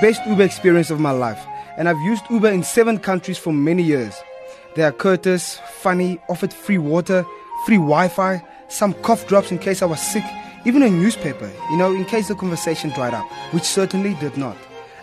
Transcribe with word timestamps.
best 0.00 0.24
Uber 0.26 0.42
experience 0.42 0.90
of 0.90 1.00
my 1.00 1.10
life, 1.10 1.40
and 1.76 1.88
I've 1.88 2.00
used 2.00 2.24
Uber 2.30 2.48
in 2.48 2.62
seven 2.62 2.98
countries 2.98 3.38
for 3.38 3.52
many 3.52 3.82
years. 3.82 4.14
They 4.74 4.82
are 4.82 4.92
courteous, 4.92 5.58
funny, 5.82 6.18
offered 6.28 6.52
free 6.52 6.78
water, 6.78 7.24
free 7.66 7.76
Wi-Fi, 7.76 8.42
some 8.68 8.94
cough 9.02 9.26
drops 9.26 9.50
in 9.50 9.58
case 9.58 9.82
I 9.82 9.86
was 9.86 10.00
sick, 10.00 10.24
even 10.64 10.82
a 10.82 10.90
newspaper, 10.90 11.50
you 11.70 11.76
know, 11.76 11.94
in 11.94 12.04
case 12.04 12.28
the 12.28 12.34
conversation 12.34 12.90
dried 12.90 13.14
up, 13.14 13.26
which 13.52 13.64
certainly 13.64 14.14
did 14.14 14.36
not. 14.36 14.56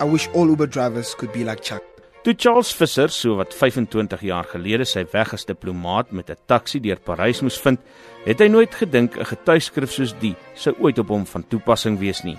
I 0.00 0.04
wish 0.04 0.28
all 0.28 0.48
Uber 0.48 0.66
drivers 0.66 1.14
could 1.14 1.32
be 1.32 1.44
like 1.44 1.62
Chuck. 1.62 1.82
Toe 2.22 2.34
Charles 2.34 2.72
Visser 2.76 3.08
so 3.08 3.38
wat 3.38 3.54
25 3.56 4.20
jaar 4.28 4.44
gelede 4.44 4.84
sy 4.84 5.06
weg 5.12 5.30
as 5.32 5.46
diplomaat 5.48 6.12
met 6.12 6.28
'n 6.28 6.36
taxi 6.46 6.78
deur 6.78 7.00
Parys 7.00 7.40
moes 7.40 7.56
vind, 7.56 7.80
het 8.26 8.40
hy 8.40 8.48
nooit 8.48 8.74
gedink 8.74 9.16
'n 9.16 9.24
getuieskrif 9.24 9.90
soos 9.90 10.12
die 10.20 10.36
sou 10.54 10.74
ooit 10.80 10.98
op 10.98 11.08
hom 11.08 11.24
van 11.26 11.48
toepassing 11.48 11.98
wees 11.98 12.22
nie. 12.22 12.36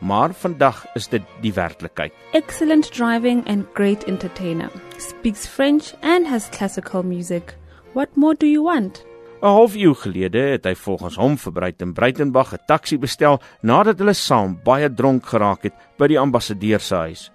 Maar 0.00 0.32
vandag 0.34 0.86
is 0.94 1.08
dit 1.08 1.22
die 1.40 1.52
werklikheid. 1.52 2.12
Excellent 2.32 2.92
driving 2.92 3.48
and 3.48 3.66
great 3.72 4.04
entertainer. 4.04 4.70
Speaks 4.96 5.46
French 5.46 5.92
and 6.00 6.26
has 6.26 6.48
classical 6.48 7.02
music. 7.02 7.54
What 7.92 8.16
more 8.16 8.34
do 8.34 8.46
you 8.46 8.62
want? 8.62 9.04
'n 9.40 9.46
Halfuur 9.46 9.94
gelede 9.94 10.38
het 10.38 10.66
hy 10.68 10.74
volgens 10.74 11.16
hom 11.16 11.36
vir 11.40 11.52
Bruiten 11.52 11.92
Bruitenberg 11.92 12.52
'n 12.52 12.64
taxi 12.66 12.98
bestel 12.98 13.40
nadat 13.62 13.98
hulle 13.98 14.12
saam 14.12 14.58
baie 14.64 14.88
dronk 14.94 15.26
geraak 15.26 15.62
het 15.62 15.74
by 15.98 16.06
die 16.06 16.18
ambassadeur 16.18 16.80
se 16.80 16.94
huis. 16.94 17.30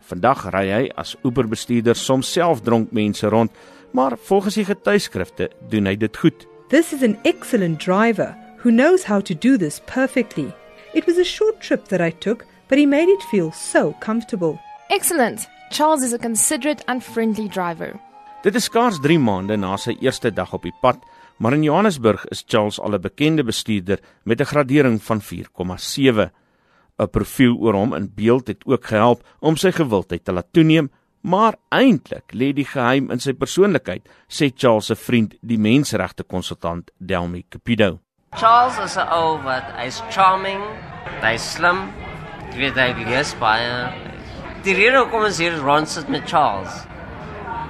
Vandag 0.00 0.50
ry 0.50 0.66
hy 0.70 0.90
as 0.96 1.16
Uber-bestuurder 1.24 1.96
soms 1.96 2.32
self 2.32 2.62
dronk 2.62 2.92
mense 2.92 3.26
rond, 3.26 3.50
maar 3.92 4.16
volgens 4.16 4.54
die 4.54 4.64
getuieskrifte 4.64 5.50
doen 5.68 5.86
hy 5.86 5.96
dit 5.96 6.16
goed. 6.16 6.46
This 6.68 6.92
is 6.92 7.02
an 7.02 7.18
excellent 7.24 7.80
driver 7.80 8.36
who 8.62 8.70
knows 8.70 9.04
how 9.04 9.20
to 9.20 9.34
do 9.34 9.56
this 9.56 9.80
perfectly. 9.86 10.54
It 10.92 11.06
was 11.06 11.18
a 11.18 11.24
short 11.24 11.60
trip 11.60 11.86
that 11.88 12.00
I 12.00 12.10
took, 12.10 12.46
but 12.68 12.78
he 12.78 12.86
made 12.86 13.08
it 13.08 13.22
feel 13.30 13.52
so 13.52 13.94
comfortable. 14.00 14.58
Excellent. 14.90 15.46
Charles 15.70 16.02
is 16.02 16.12
a 16.12 16.18
considerate 16.18 16.82
and 16.88 17.04
friendly 17.04 17.48
driver. 17.48 17.94
Dit 18.42 18.54
is 18.54 18.64
skaars 18.66 18.98
3 18.98 19.18
maande 19.22 19.56
na 19.56 19.76
sy 19.78 19.94
eerste 20.02 20.32
dag 20.34 20.50
op 20.56 20.66
die 20.66 20.74
pad, 20.82 20.98
maar 21.38 21.54
in 21.54 21.62
Johannesburg 21.62 22.24
is 22.34 22.42
Charles 22.42 22.80
al 22.80 22.94
'n 22.94 23.00
bekende 23.00 23.44
bestuurder 23.44 24.00
met 24.24 24.40
'n 24.40 24.50
gradering 24.50 25.02
van 25.02 25.20
4,7. 25.20 26.30
'n 26.98 27.10
Profiel 27.10 27.56
oor 27.56 27.74
hom 27.74 27.94
in 27.94 28.12
beeld 28.14 28.46
het 28.46 28.66
ook 28.66 28.84
gehelp 28.84 29.22
om 29.40 29.56
sy 29.56 29.70
gewildheid 29.70 30.24
te 30.24 30.32
laat 30.32 30.52
toeneem, 30.52 30.90
maar 31.20 31.54
eintlik 31.68 32.32
lê 32.32 32.52
die 32.52 32.64
geheim 32.64 33.10
in 33.10 33.20
sy 33.20 33.32
persoonlikheid, 33.32 34.08
sê 34.28 34.50
Charles 34.54 34.86
se 34.86 34.96
vriend, 34.96 35.34
die 35.40 35.58
menseregte 35.58 36.24
konsultant 36.24 36.90
Delmy 36.98 37.44
Capido. 37.48 38.00
Charles 38.38 38.78
is 38.78 38.96
'n 38.96 39.08
ou 39.10 39.42
wat 39.42 39.66
hy's 39.74 39.98
charming, 40.14 40.62
hy's 41.20 41.42
slim. 41.42 41.90
Jy 42.52 42.58
weet 42.62 42.76
hy 42.78 42.92
lees 43.02 43.34
baie. 43.42 43.90
Die 44.62 44.74
rede 44.74 45.02
hoekom 45.02 45.24
ons 45.26 45.38
hier 45.42 45.58
rond 45.58 45.88
sit 45.88 46.08
met 46.08 46.28
Charles. 46.30 46.86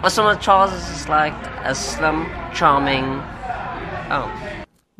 Was 0.02 0.14
sommer 0.14 0.36
Charles 0.36 0.72
is 0.72 1.08
like 1.08 1.34
a 1.64 1.74
slim, 1.74 2.26
charming. 2.52 3.22
Oh. 4.10 4.28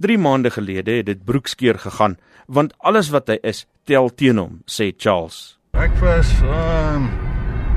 3 0.01 0.17
maande 0.19 0.51
gelede 0.51 0.97
het 0.97 1.07
dit 1.07 1.25
broekskeer 1.25 1.79
gegaan 1.79 2.17
want 2.47 2.73
alles 2.79 3.11
wat 3.11 3.29
hy 3.29 3.39
is 3.43 3.67
tel 3.85 4.09
teen 4.09 4.39
hom, 4.39 4.63
sê 4.67 4.93
Charles. 4.97 5.59
Ek 5.75 5.93
was 6.01 6.33
um, 6.43 7.30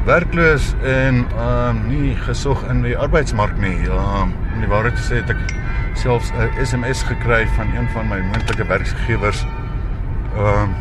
werkloos 0.06 0.74
en 0.84 1.26
ehm 1.32 1.78
um, 1.78 1.84
nie 1.88 2.16
gesog 2.16 2.64
in 2.70 2.82
die 2.84 2.96
arbeidsmark 2.98 3.58
nie. 3.58 3.78
Ehm 3.88 4.22
um, 4.22 4.34
om 4.54 4.60
die 4.60 4.70
waarheid 4.72 5.00
sê 5.00 5.22
het 5.22 5.30
ek 5.32 5.44
selfs 5.96 6.32
'n 6.36 6.66
SMS 6.66 7.04
gekry 7.08 7.48
van 7.56 7.72
een 7.76 7.88
van 7.94 8.08
my 8.08 8.20
moontlike 8.32 8.68
werkgewers 8.68 9.46
ehm 10.36 10.64
um, 10.64 10.76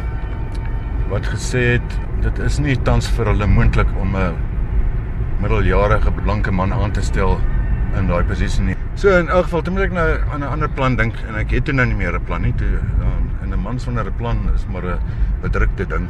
wat 1.12 1.26
gesê 1.26 1.62
het 1.76 1.98
dit 2.22 2.38
is 2.38 2.58
nie 2.58 2.76
tans 2.82 3.08
vir 3.16 3.26
hulle 3.26 3.46
moontlik 3.46 3.88
om 4.00 4.16
'n 4.16 4.34
middeljarige 5.40 6.10
blanke 6.10 6.50
man 6.50 6.72
aan 6.72 6.92
te 6.92 7.02
stel 7.02 7.40
in 7.98 8.06
daai 8.06 8.24
posisie 8.24 8.62
nie. 8.64 8.76
So 8.94 9.18
in 9.18 9.28
elk 9.28 9.44
geval, 9.44 9.62
toe 9.62 9.72
moet 9.72 9.82
ek 9.82 9.92
nou 9.92 10.08
aan 10.32 10.40
'n 10.40 10.52
ander 10.54 10.68
plan 10.68 10.96
dink 10.96 11.14
en 11.28 11.34
ek 11.34 11.50
het 11.50 11.64
toe 11.64 11.74
nou 11.74 11.86
nie 11.86 11.96
meer 11.96 12.14
'n 12.14 12.24
plan 12.24 12.42
nie. 12.42 12.54
Toe 12.54 12.78
um, 13.00 13.30
en 13.42 13.52
'n 13.52 13.62
man 13.62 13.78
sonder 13.78 14.06
'n 14.06 14.16
plan 14.16 14.50
is 14.54 14.66
maar 14.66 14.84
'n 14.84 14.98
bedrukte 15.42 15.86
ding. 15.86 16.08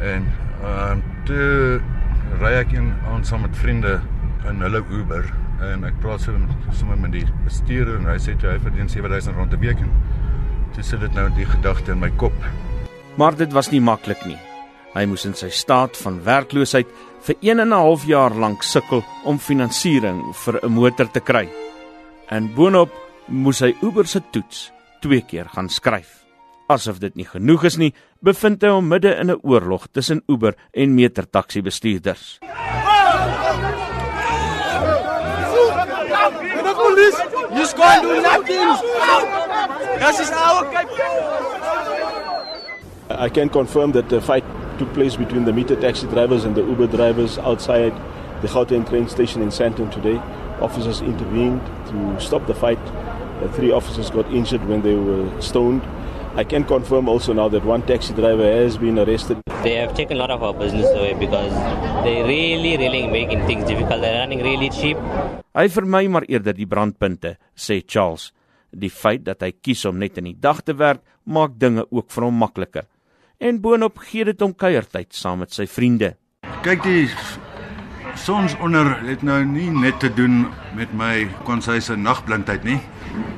En 0.00 0.26
ehm 0.62 0.92
um, 0.92 1.02
toe 1.26 1.80
ry 2.40 2.52
ek 2.60 2.72
in 2.72 2.92
aan 3.10 3.24
saam 3.24 3.42
met 3.46 3.56
vriende 3.56 4.00
in 4.48 4.60
hulle 4.60 4.82
Uber 4.90 5.24
en 5.60 5.84
ek 5.88 5.96
praat 6.02 6.20
so 6.20 6.36
sommer 6.76 6.98
met 7.00 7.12
die 7.12 7.24
bestuurder 7.44 7.96
en 8.00 8.08
hy 8.10 8.18
sê 8.20 8.36
jy 8.36 8.58
verdien 8.62 8.88
7000 8.88 9.36
rand 9.36 9.52
'n 9.52 9.60
week 9.60 9.80
en 9.80 9.92
toe 10.74 10.82
sit 10.84 11.00
dit 11.00 11.14
nou 11.14 11.28
die 11.36 11.46
gedagte 11.46 11.92
in 11.92 12.00
my 12.00 12.10
kop. 12.10 12.36
Maar 13.16 13.36
dit 13.36 13.52
was 13.52 13.70
nie 13.70 13.80
maklik 13.80 14.26
nie. 14.26 14.38
Hy 14.94 15.04
moes 15.06 15.24
in 15.24 15.34
sy 15.34 15.48
staat 15.48 15.96
van 15.96 16.22
werkloosheid 16.24 16.86
vir 17.26 17.36
1 17.40 17.60
en 17.60 17.68
'n 17.68 17.72
half 17.72 18.04
jaar 18.04 18.34
lank 18.34 18.62
sukkel 18.62 19.04
om 19.24 19.38
finansiering 19.38 20.34
vir 20.44 20.60
'n 20.62 20.72
motor 20.72 21.10
te 21.10 21.20
kry. 21.20 21.48
En 22.30 22.54
boonop 22.54 22.90
moes 23.28 23.60
hy 23.60 23.74
Uber 23.82 24.06
se 24.06 24.20
toets 24.30 24.72
twee 25.00 25.22
keer 25.22 25.48
gaan 25.48 25.68
skryf. 25.68 26.25
Asof 26.68 26.98
dit 26.98 27.14
nie 27.14 27.26
genoeg 27.26 27.64
is 27.64 27.76
nie, 27.78 27.92
bevind 28.20 28.62
hy 28.62 28.68
hom 28.74 28.88
midde 28.88 29.14
in 29.14 29.30
'n 29.30 29.40
oorlog 29.42 29.86
tussen 29.92 30.22
Uber 30.28 30.54
en 30.74 30.94
metertaxi 30.94 31.62
bestuurders. 31.62 32.38
police. 36.96 37.18
You 37.18 37.56
just 37.56 37.76
go 37.76 37.82
and 37.82 38.02
do 38.02 38.22
nothing. 38.22 38.68
This 40.00 40.20
is 40.20 40.30
our 40.30 40.64
Cape. 40.72 40.88
I 43.08 43.28
can 43.28 43.48
confirm 43.48 43.92
that 43.92 44.08
the 44.08 44.20
fight 44.20 44.44
took 44.78 44.92
place 44.92 45.16
between 45.16 45.44
the 45.44 45.52
meter 45.52 45.76
taxi 45.76 46.06
drivers 46.06 46.44
and 46.44 46.54
the 46.54 46.62
Uber 46.62 46.88
drivers 46.88 47.38
outside 47.38 47.94
the 48.42 48.48
Gauteng 48.48 48.86
train 48.88 49.08
station 49.08 49.42
in 49.42 49.48
Sandton 49.48 49.90
today. 49.92 50.20
Officers 50.60 51.00
intervened 51.00 51.62
to 51.88 52.20
stop 52.20 52.46
the 52.46 52.54
fight. 52.54 52.84
The 53.40 53.48
three 53.52 53.70
officers 53.70 54.10
got 54.10 54.30
injured 54.32 54.64
when 54.66 54.82
they 54.82 54.94
were 54.94 55.40
stoned. 55.40 55.82
I 56.36 56.44
can 56.44 56.64
confirm 56.64 57.08
also 57.08 57.32
now 57.32 57.48
that 57.48 57.64
one 57.64 57.80
taxi 57.86 58.12
driver 58.12 58.44
has 58.44 58.76
been 58.76 58.98
arrested. 58.98 59.38
They 59.62 59.76
have 59.76 59.94
taken 59.94 60.18
a 60.18 60.20
lot 60.20 60.30
of 60.30 60.42
our 60.42 60.52
business 60.52 60.84
away 60.90 61.14
because 61.14 61.52
they 62.04 62.22
really, 62.22 62.76
really 62.76 63.06
making 63.06 63.46
things 63.46 63.64
difficult. 63.64 64.02
They're 64.02 64.20
running 64.20 64.42
really 64.44 64.68
cheap. 64.68 65.00
Hy 65.56 65.64
vermy 65.72 66.10
maar 66.12 66.26
eerder 66.28 66.52
die 66.52 66.68
brandpunte, 66.68 67.38
sê 67.56 67.80
Charles. 67.88 68.34
Die 68.68 68.92
feit 68.92 69.24
dat 69.24 69.40
hy 69.46 69.54
kies 69.56 69.86
om 69.88 69.96
net 69.96 70.20
in 70.20 70.28
die 70.28 70.36
dag 70.36 70.60
te 70.60 70.76
werk, 70.76 71.00
maak 71.24 71.56
dinge 71.56 71.86
ook 71.88 72.12
vir 72.12 72.28
hom 72.28 72.36
makliker. 72.44 72.84
En 73.40 73.56
boonop 73.64 74.04
gee 74.04 74.28
dit 74.28 74.44
hom 74.44 74.52
kuiertyd 74.52 75.16
saam 75.16 75.40
met 75.40 75.56
sy 75.56 75.64
vriende. 75.64 76.18
Kyk 76.60 76.84
die 76.84 77.06
sonsonder 78.16 78.92
het 79.06 79.22
nou 79.22 79.38
nie 79.44 79.68
net 79.70 80.00
te 80.00 80.08
doen 80.12 80.46
met 80.76 80.92
my 80.96 81.26
konsy 81.46 81.78
se 81.80 81.96
nagblindheid 81.96 82.64
nie. 82.64 82.78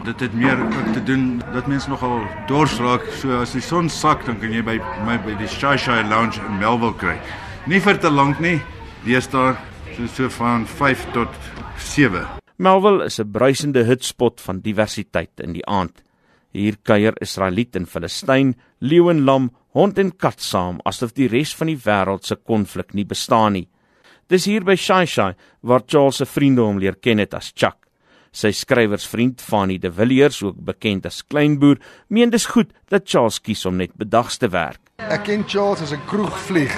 Dit 0.06 0.20
het 0.24 0.34
meer 0.34 0.58
te 0.94 1.02
doen 1.04 1.42
dat 1.52 1.68
mense 1.70 1.90
nogal 1.90 2.22
dors 2.48 2.78
raak. 2.82 3.04
So 3.20 3.40
as 3.42 3.52
die 3.56 3.62
son 3.62 3.90
sak, 3.92 4.24
dan 4.26 4.40
kan 4.40 4.52
jy 4.54 4.62
by 4.64 4.78
my 5.06 5.18
by 5.24 5.36
die 5.38 5.50
Shy 5.50 5.76
Shy 5.76 6.00
Lounge 6.08 6.40
in 6.42 6.58
Melville 6.58 6.96
kry. 6.98 7.18
Nie 7.66 7.80
vir 7.84 8.00
te 8.00 8.10
lank 8.10 8.40
nie. 8.40 8.58
Deesdae 9.04 9.56
so 9.96 10.06
so 10.06 10.28
van 10.38 10.66
5 10.66 11.06
tot 11.12 11.38
7. 11.78 12.26
Melville 12.56 13.04
is 13.04 13.20
'n 13.20 13.30
bruisende 13.30 13.84
hitspot 13.84 14.40
van 14.40 14.60
diversiteit 14.60 15.40
in 15.40 15.52
die 15.52 15.66
aand. 15.66 16.02
Hier 16.52 16.76
kuier 16.82 17.14
Israeliet 17.20 17.76
en 17.76 17.86
Filistyn, 17.86 18.56
leeu 18.80 19.10
en 19.10 19.24
lam, 19.24 19.50
hond 19.72 19.98
en 19.98 20.16
kat 20.16 20.40
saam 20.40 20.80
asof 20.84 21.12
die 21.12 21.28
res 21.28 21.54
van 21.54 21.66
die 21.66 21.76
wêreld 21.76 22.24
se 22.24 22.36
konflik 22.36 22.94
nie 22.94 23.04
bestaan 23.04 23.52
nie. 23.52 23.68
Dis 24.28 24.44
hier 24.44 24.60
by 24.60 24.74
Shai 24.76 25.06
Shai 25.08 25.32
waar 25.64 25.80
Charles 25.88 26.18
se 26.20 26.26
vriende 26.28 26.60
hom 26.60 26.76
leer 26.76 26.98
ken 27.00 27.20
het 27.22 27.32
as 27.32 27.48
Chuck. 27.56 27.78
Sy 28.28 28.50
skrywersvriend 28.52 29.40
Fanny 29.40 29.78
De 29.80 29.88
Villiers, 29.88 30.42
ook 30.44 30.58
bekend 30.66 31.06
as 31.08 31.22
Kleinboer, 31.24 31.80
meen 32.12 32.28
dis 32.28 32.44
goed 32.52 32.74
dat 32.92 33.08
Charles 33.08 33.40
kies 33.40 33.64
om 33.64 33.78
net 33.80 33.94
bedags 33.96 34.36
te 34.36 34.50
werk. 34.52 34.82
Ek 35.00 35.25
ken 35.25 35.46
Charles 35.48 35.80
as 35.80 35.94
'n 35.96 36.04
kroegvlieg. 36.10 36.76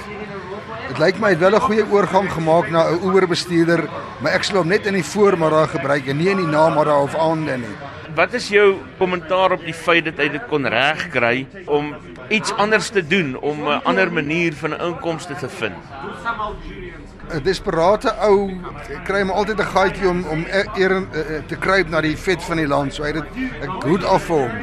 Dit 0.89 0.99
lyk 0.99 1.19
my 1.19 1.27
hy 1.27 1.35
het 1.35 1.41
wel 1.41 1.57
'n 1.57 1.67
goeie 1.67 1.91
oorgang 1.91 2.31
gemaak 2.31 2.71
na 2.71 2.87
'n 2.87 3.03
Uber-bestuurder, 3.03 3.83
maar 4.23 4.33
ek 4.33 4.45
sal 4.45 4.59
hom 4.59 4.69
net 4.69 4.87
in 4.87 4.95
die 4.95 5.03
voormiddag 5.03 5.71
gebruik 5.71 6.07
en 6.07 6.19
nie 6.19 6.31
in 6.31 6.37
die 6.37 6.47
namiddag 6.47 7.03
of 7.03 7.15
aande 7.15 7.59
nie. 7.59 7.77
Wat 8.15 8.33
is 8.35 8.49
jou 8.49 8.77
kommentaar 8.99 9.53
op 9.53 9.65
die 9.65 9.75
feit 9.75 10.05
dat 10.05 10.19
hy 10.19 10.29
dit 10.29 10.47
kon 10.49 10.67
regkry 10.67 11.47
om 11.67 11.95
iets 12.29 12.53
anders 12.53 12.91
te 12.91 13.03
doen, 13.03 13.37
om 13.39 13.69
'n 13.69 13.83
ander 13.85 14.13
manier 14.13 14.53
van 14.55 14.81
inkomste 14.81 15.35
te 15.35 15.49
vind? 15.49 15.79
'n 17.35 17.43
Desperate 17.43 18.13
ou 18.29 18.51
kry 19.05 19.23
hom 19.23 19.31
altyd 19.31 19.61
'n 19.61 19.73
gaatjie 19.75 20.09
om 20.09 20.25
om 20.25 20.47
eer 20.77 20.95
te 21.49 21.57
kruip 21.57 21.89
na 21.89 22.01
die 22.01 22.17
vet 22.17 22.43
van 22.43 22.57
die 22.57 22.67
land, 22.67 22.95
so 22.95 23.03
hy 23.03 23.13
het 23.13 23.25
dit 23.25 23.53
'n 23.63 23.81
goed 23.81 24.05
af 24.05 24.23
vir 24.23 24.37
hom. 24.37 24.55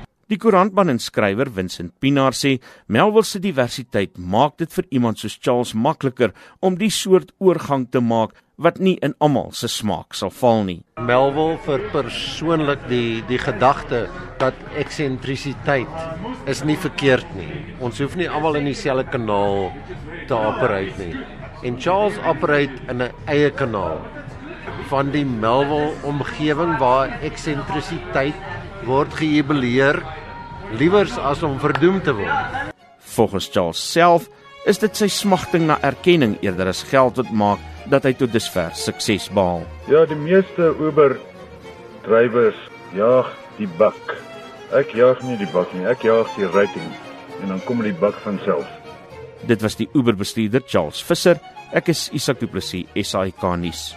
Die 0.30 0.38
koerantman 0.38 0.92
en 0.92 1.00
skrywer 1.02 1.48
Vincent 1.50 1.90
Pinaar 1.98 2.36
sê 2.38 2.60
Melville 2.86 3.26
se 3.26 3.40
diversiteit 3.42 4.12
maak 4.14 4.60
dit 4.62 4.70
vir 4.70 4.86
iemand 4.94 5.18
soos 5.18 5.34
Charles 5.42 5.72
makliker 5.74 6.30
om 6.62 6.76
die 6.78 6.90
soort 6.90 7.32
oorgang 7.42 7.88
te 7.90 7.98
maak 7.98 8.36
wat 8.54 8.78
nie 8.78 8.94
in 9.02 9.16
almal 9.18 9.50
se 9.50 9.66
smaak 9.66 10.14
sal 10.14 10.30
val 10.30 10.62
nie. 10.68 10.78
Melville 11.02 11.58
vir 11.66 11.82
persoonlik 11.90 12.86
die 12.92 13.24
die 13.26 13.40
gedagte 13.42 14.04
dat 14.38 14.54
eksentrisiteit 14.78 16.46
is 16.46 16.62
nie 16.62 16.78
verkeerd 16.78 17.34
nie. 17.34 17.50
Ons 17.82 17.98
hoef 17.98 18.14
nie 18.14 18.30
almal 18.30 18.62
in 18.62 18.70
dieselfde 18.70 19.10
kanaal 19.10 19.72
te 20.28 20.38
operate 20.38 21.10
nie. 21.10 21.39
En 21.62 21.76
Charles 21.80 22.16
operate 22.24 22.72
in 22.88 23.02
'n 23.02 23.12
eie 23.26 23.50
kanaal 23.50 24.00
van 24.88 25.10
die 25.10 25.24
Melville 25.24 25.92
omgewing 26.02 26.78
waar 26.78 27.12
eksentrisiteit 27.22 28.34
word 28.84 29.12
gejubileer 29.14 30.02
liewers 30.72 31.18
as 31.18 31.42
om 31.42 31.58
verdoem 31.60 32.00
te 32.02 32.14
word. 32.14 32.72
Volgens 32.98 33.48
Charles 33.52 33.92
self 33.92 34.28
is 34.64 34.78
dit 34.78 34.96
sy 34.96 35.08
smagting 35.08 35.66
na 35.66 35.78
erkenning 35.82 36.38
eerder 36.40 36.66
as 36.72 36.82
geld 36.82 37.16
wat 37.16 37.30
maak 37.30 37.58
dat 37.90 38.04
hy 38.04 38.12
tot 38.12 38.32
dusver 38.32 38.70
sukses 38.72 39.28
behaal. 39.28 39.64
Ja, 39.86 40.06
die 40.06 40.16
meeste 40.16 40.74
Uber 40.80 41.18
drywers 42.02 42.56
jaag 42.96 43.30
die 43.58 43.68
bak. 43.78 44.16
Ek 44.72 44.94
jaag 44.94 45.22
nie 45.22 45.36
die 45.36 45.50
bak 45.52 45.72
nie, 45.74 45.86
ek 45.86 46.02
jaag 46.02 46.28
die 46.36 46.46
rating 46.46 46.92
en 47.42 47.48
dan 47.48 47.64
kom 47.64 47.82
die 47.82 47.96
bak 47.96 48.16
van 48.24 48.40
self. 48.44 48.79
Dit 49.48 49.62
was 49.62 49.76
die 49.76 49.88
Uber 49.94 50.16
bestuurder 50.16 50.62
Charles 50.66 51.00
Visser. 51.02 51.40
Ek 51.72 51.88
is 51.88 52.08
Isak 52.12 52.40
Du 52.40 52.48
Plessis, 52.50 52.86
SAK 52.94 53.56
nuus. 53.56 53.90